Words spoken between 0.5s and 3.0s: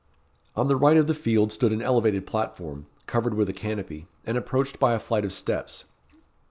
On the right of the field stood an elevated platform,